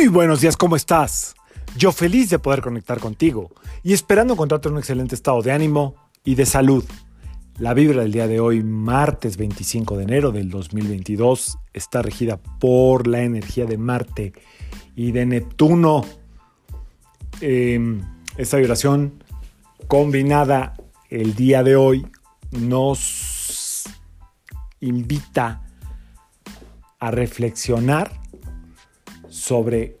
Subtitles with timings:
[0.00, 1.34] Muy buenos días, ¿cómo estás?
[1.76, 3.50] Yo feliz de poder conectar contigo
[3.82, 5.94] y esperando encontrarte en un excelente estado de ánimo
[6.24, 6.82] y de salud.
[7.58, 13.06] La vibra del día de hoy, martes 25 de enero del 2022, está regida por
[13.06, 14.32] la energía de Marte
[14.96, 16.06] y de Neptuno.
[17.42, 18.00] Em,
[18.38, 19.22] esta vibración
[19.86, 20.76] combinada
[21.10, 22.06] el día de hoy
[22.52, 23.84] nos
[24.80, 25.62] invita
[26.98, 28.18] a reflexionar
[29.30, 29.99] sobre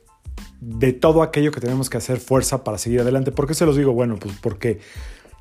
[0.60, 3.32] de todo aquello que tenemos que hacer fuerza para seguir adelante.
[3.32, 3.92] ¿Por qué se los digo?
[3.92, 4.80] Bueno, pues porque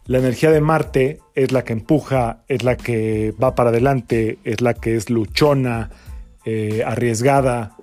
[0.05, 4.61] la energía de Marte es la que empuja, es la que va para adelante, es
[4.61, 5.91] la que es luchona,
[6.45, 7.75] eh, arriesgada.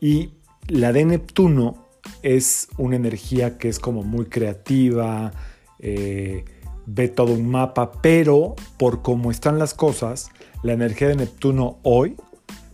[0.00, 0.30] Y
[0.68, 1.88] la de Neptuno
[2.22, 5.32] es una energía que es como muy creativa,
[5.78, 6.44] eh,
[6.86, 10.30] ve todo un mapa, pero por cómo están las cosas,
[10.62, 12.16] la energía de Neptuno hoy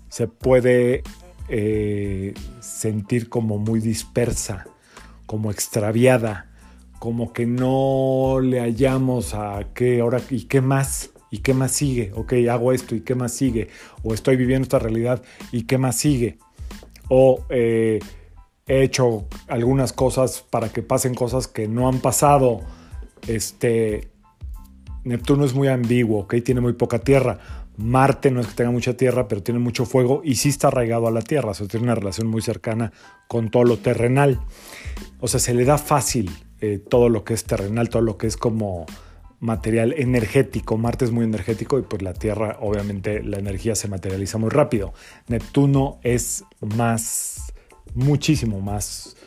[0.08, 1.02] se puede
[1.48, 4.66] eh, sentir como muy dispersa,
[5.26, 6.50] como extraviada,
[6.98, 12.12] como que no le hallamos a qué ahora y qué más y qué más sigue.
[12.14, 13.68] Ok, hago esto y qué más sigue.
[14.02, 16.38] O estoy viviendo esta realidad y qué más sigue.
[17.08, 18.00] O eh,
[18.66, 22.60] he hecho algunas cosas para que pasen cosas que no han pasado.
[23.26, 24.10] Este
[25.04, 27.38] Neptuno es muy ambiguo, ok, tiene muy poca tierra.
[27.78, 31.06] Marte no es que tenga mucha tierra, pero tiene mucho fuego y sí está arraigado
[31.06, 32.92] a la tierra, o sea, tiene una relación muy cercana
[33.28, 34.40] con todo lo terrenal.
[35.20, 38.26] O sea, se le da fácil eh, todo lo que es terrenal, todo lo que
[38.26, 38.84] es como
[39.40, 40.76] material energético.
[40.76, 44.92] Marte es muy energético y pues la Tierra, obviamente, la energía se materializa muy rápido.
[45.28, 47.52] Neptuno es más,
[47.94, 49.17] muchísimo más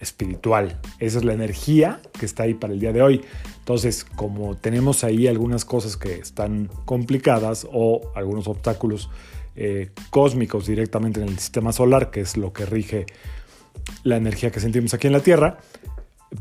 [0.00, 0.80] espiritual.
[0.98, 3.20] Esa es la energía que está ahí para el día de hoy.
[3.58, 9.10] Entonces, como tenemos ahí algunas cosas que están complicadas o algunos obstáculos
[9.56, 13.06] eh, cósmicos directamente en el sistema solar, que es lo que rige
[14.02, 15.58] la energía que sentimos aquí en la Tierra,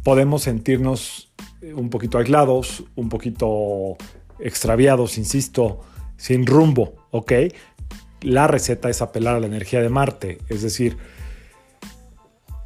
[0.04, 1.32] podemos sentirnos
[1.62, 3.98] un poquito aislados, un poquito
[4.40, 5.82] extraviados, insisto,
[6.18, 7.34] sin rumbo, ¿ok?
[8.22, 10.98] La receta es apelar a la energía de Marte, es decir,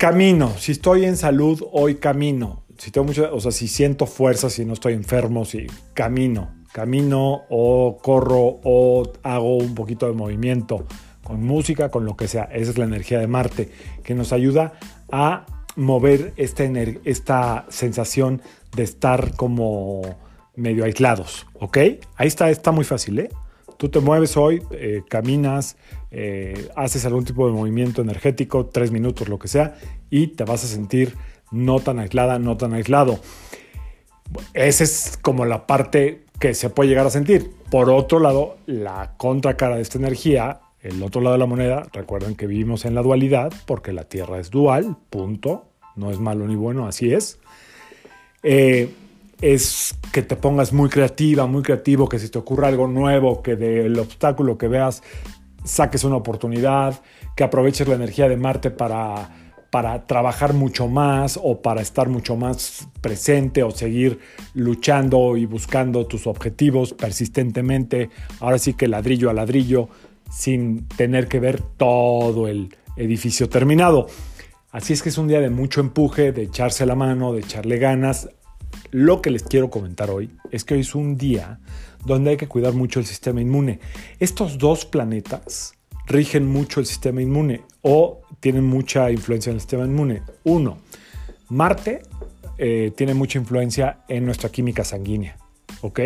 [0.04, 2.64] Camino, si estoy en salud, hoy camino.
[2.78, 7.44] Si tengo mucho, o sea, si siento fuerza, si no estoy enfermo, si camino, camino
[7.50, 10.86] o corro o hago un poquito de movimiento
[11.24, 12.50] con música, con lo que sea.
[12.52, 13.70] Esa es la energía de Marte
[14.04, 14.74] que nos ayuda
[15.10, 15.46] a
[15.78, 16.66] mover esta,
[17.06, 18.42] esta sensación
[18.76, 20.02] de estar como
[20.58, 21.78] medio aislados, ¿ok?
[22.18, 23.30] Ahí está, está muy fácil, ¿eh?
[23.84, 25.76] Tú te mueves hoy, eh, caminas,
[26.10, 29.76] eh, haces algún tipo de movimiento energético, tres minutos, lo que sea,
[30.10, 31.18] y te vas a sentir
[31.52, 33.20] no tan aislada, no tan aislado.
[34.54, 37.52] Esa es como la parte que se puede llegar a sentir.
[37.70, 42.36] Por otro lado, la contracara de esta energía, el otro lado de la moneda, recuerden
[42.36, 45.66] que vivimos en la dualidad porque la Tierra es dual, punto.
[45.98, 47.38] No es malo ni bueno, así es.
[48.44, 48.94] Eh,
[49.44, 53.58] es que te pongas muy creativa, muy creativo, que si te ocurra algo nuevo, que
[53.58, 55.04] del obstáculo que veas
[55.66, 57.02] saques una oportunidad,
[57.36, 59.32] que aproveches la energía de Marte para,
[59.70, 64.20] para trabajar mucho más o para estar mucho más presente o seguir
[64.54, 68.10] luchando y buscando tus objetivos persistentemente,
[68.40, 69.90] ahora sí que ladrillo a ladrillo,
[70.32, 74.08] sin tener que ver todo el edificio terminado.
[74.72, 77.78] Así es que es un día de mucho empuje, de echarse la mano, de echarle
[77.78, 78.30] ganas,
[78.94, 81.60] lo que les quiero comentar hoy es que hoy es un día
[82.06, 83.80] donde hay que cuidar mucho el sistema inmune.
[84.20, 85.74] Estos dos planetas
[86.06, 90.22] rigen mucho el sistema inmune o tienen mucha influencia en el sistema inmune.
[90.44, 90.78] Uno,
[91.50, 92.04] Marte
[92.60, 95.38] eh, tiene mucha influencia en nuestra química sanguínea,
[95.82, 96.00] ¿ok?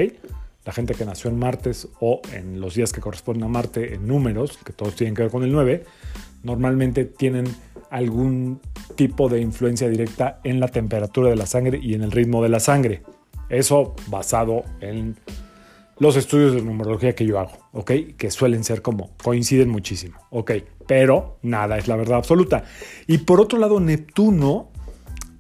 [0.63, 4.07] La gente que nació en martes o en los días que corresponden a Marte en
[4.07, 5.83] números, que todos tienen que ver con el 9,
[6.43, 7.53] normalmente tienen
[7.89, 8.61] algún
[8.95, 12.49] tipo de influencia directa en la temperatura de la sangre y en el ritmo de
[12.49, 13.03] la sangre.
[13.49, 15.15] Eso basado en
[15.99, 17.91] los estudios de numerología que yo hago, ¿ok?
[18.17, 20.51] Que suelen ser como, coinciden muchísimo, ¿ok?
[20.88, 22.63] Pero nada es la verdad absoluta.
[23.07, 24.69] Y por otro lado, Neptuno,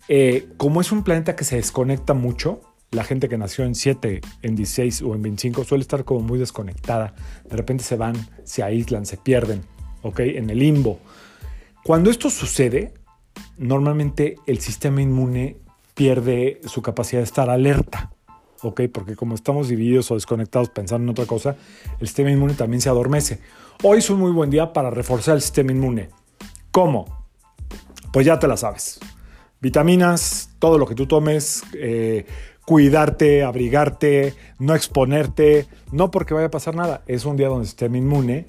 [0.07, 2.61] eh, como es un planeta que se desconecta mucho,
[2.91, 6.39] la gente que nació en 7, en 16 o en 25 suele estar como muy
[6.39, 7.13] desconectada.
[7.49, 9.61] De repente se van, se aíslan, se pierden,
[10.03, 10.21] ¿ok?
[10.21, 10.99] En el limbo.
[11.83, 12.93] Cuando esto sucede,
[13.57, 15.57] normalmente el sistema inmune
[15.93, 18.11] pierde su capacidad de estar alerta,
[18.61, 18.81] ¿ok?
[18.91, 21.55] Porque como estamos divididos o desconectados pensando en otra cosa,
[21.99, 23.39] el sistema inmune también se adormece.
[23.83, 26.09] Hoy es un muy buen día para reforzar el sistema inmune.
[26.71, 27.25] ¿Cómo?
[28.11, 28.99] Pues ya te la sabes.
[29.59, 32.25] Vitaminas, todo lo que tú tomes, eh,
[32.65, 37.01] cuidarte, abrigarte, no exponerte, no porque vaya a pasar nada.
[37.07, 38.45] Es un día donde el sistema inmune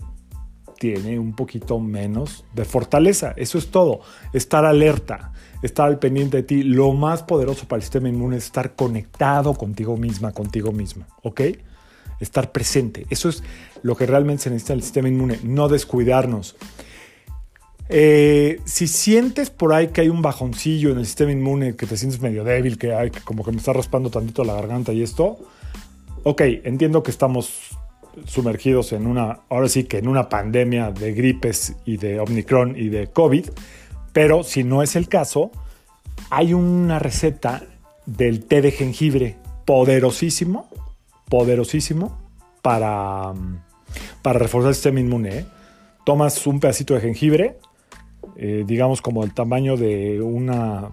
[0.79, 3.35] tiene un poquito menos de fortaleza.
[3.37, 4.01] Eso es todo.
[4.33, 5.33] Estar alerta,
[5.63, 6.63] estar al pendiente de ti.
[6.63, 11.05] Lo más poderoso para el sistema inmune es estar conectado contigo misma, contigo mismo.
[11.23, 11.43] ¿Ok?
[12.21, 13.07] Estar presente.
[13.11, 13.43] Eso es
[13.83, 15.39] lo que realmente se necesita en el sistema inmune.
[15.43, 16.57] No descuidarnos.
[17.91, 21.97] Eh, si sientes por ahí que hay un bajoncillo en el sistema inmune, que te
[21.97, 25.39] sientes medio débil, que hay como que me está raspando tantito la garganta y esto,
[26.23, 27.79] ok, entiendo que estamos
[28.27, 32.89] sumergidos en una, ahora sí que en una pandemia de gripes y de Omicron y
[32.89, 33.49] de COVID,
[34.13, 35.51] pero si no es el caso,
[36.31, 37.63] hay una receta
[38.07, 40.69] del té de jengibre poderosísimo,
[41.29, 42.19] poderosísimo
[42.63, 43.35] para,
[44.23, 45.39] para reforzar el sistema inmune.
[45.39, 45.47] ¿eh?
[46.05, 47.59] Tomas un pedacito de jengibre,
[48.37, 50.91] eh, digamos como el tamaño de una,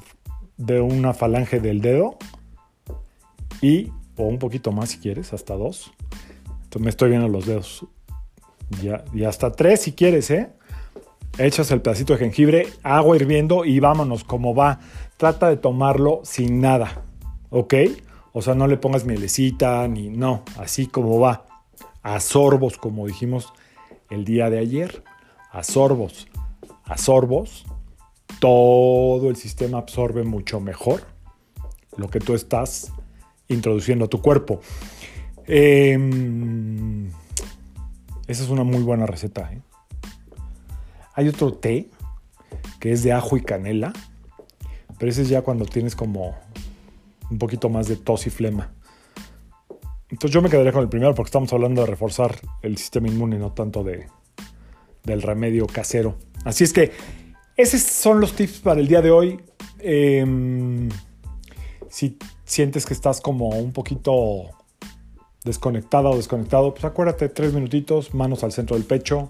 [0.57, 2.17] de una falange del dedo,
[3.61, 5.91] y, o un poquito más si quieres, hasta dos.
[6.79, 7.85] Me estoy viendo los dedos.
[8.81, 10.49] Ya, y hasta tres si quieres, ¿eh?
[11.37, 14.79] Echas el pedacito de jengibre, agua hirviendo y vámonos, como va.
[15.17, 17.03] Trata de tomarlo sin nada,
[17.49, 17.73] ¿ok?
[18.33, 21.45] O sea, no le pongas mielecita ni no, así como va.
[22.01, 23.53] A sorbos, como dijimos
[24.09, 25.03] el día de ayer.
[25.51, 26.27] A sorbos.
[26.83, 27.65] A sorbos.
[28.39, 31.03] Todo el sistema absorbe mucho mejor
[31.97, 32.91] lo que tú estás
[33.47, 34.61] introduciendo a tu cuerpo.
[35.47, 37.07] Em,
[38.27, 39.51] esa es una muy buena receta.
[39.53, 39.61] ¿eh?
[41.13, 41.89] Hay otro té
[42.79, 43.93] que es de ajo y canela,
[44.97, 46.35] pero ese es ya cuando tienes como
[47.29, 48.73] un poquito más de tos y flema.
[50.09, 53.37] Entonces yo me quedaría con el primero porque estamos hablando de reforzar el sistema inmune,
[53.37, 54.07] no tanto de,
[55.03, 56.17] del remedio casero.
[56.43, 56.91] Así es que
[57.57, 59.39] esos son los tips para el día de hoy.
[59.79, 60.89] Em,
[61.89, 64.49] si sientes que estás como un poquito
[65.45, 69.29] desconectada o desconectado, pues acuérdate, tres minutitos, manos al centro del pecho.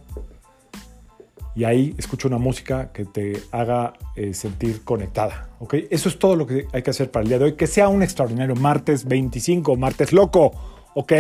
[1.56, 5.50] Y ahí escucha una música que te haga eh, sentir conectada.
[5.60, 5.76] ¿ok?
[5.90, 7.54] Eso es todo lo que hay que hacer para el día de hoy.
[7.54, 10.52] Que sea un extraordinario martes 25, martes loco.
[10.96, 11.14] ¿Ok?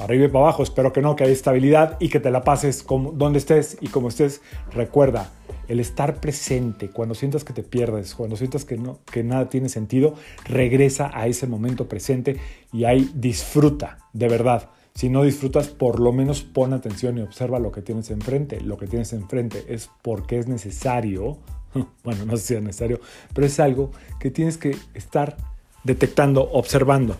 [0.00, 0.62] Arriba y para abajo.
[0.62, 3.88] Espero que no, que haya estabilidad y que te la pases como, donde estés y
[3.88, 4.40] como estés.
[4.72, 5.30] Recuerda,
[5.72, 9.70] el estar presente, cuando sientas que te pierdes, cuando sientas que, no, que nada tiene
[9.70, 10.14] sentido,
[10.44, 12.36] regresa a ese momento presente
[12.74, 14.68] y ahí disfruta, de verdad.
[14.94, 18.60] Si no disfrutas, por lo menos pon atención y observa lo que tienes enfrente.
[18.60, 21.38] Lo que tienes enfrente es porque es necesario,
[22.04, 23.00] bueno, no sé si es necesario,
[23.32, 25.38] pero es algo que tienes que estar
[25.84, 27.16] detectando, observando.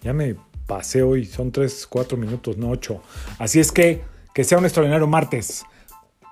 [0.00, 0.36] Ya me
[0.68, 3.02] pasé hoy, son 3, 4 minutos, no 8.
[3.40, 5.64] Así es que, que sea un extraordinario martes.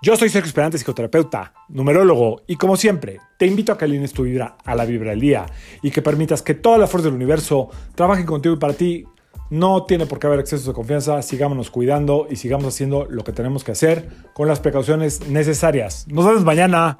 [0.05, 4.25] Yo soy Sergio Esperante, psicoterapeuta, numerólogo, y como siempre, te invito a que alines tu
[4.25, 5.47] vibra a la vibra del día
[5.81, 9.05] y que permitas que toda la fuerza del universo trabaje contigo y para ti.
[9.51, 13.31] No tiene por qué haber exceso de confianza, sigámonos cuidando y sigamos haciendo lo que
[13.31, 16.09] tenemos que hacer con las precauciones necesarias.
[16.09, 16.99] Nos vemos mañana.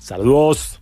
[0.00, 0.80] Saludos.